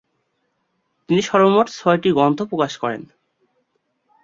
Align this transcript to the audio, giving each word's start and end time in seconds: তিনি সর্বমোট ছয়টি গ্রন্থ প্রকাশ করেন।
তিনি 1.09 1.21
সর্বমোট 1.21 1.67
ছয়টি 1.69 2.09
গ্রন্থ 2.11 2.39
প্রকাশ 2.41 2.73
করেন। 2.77 3.01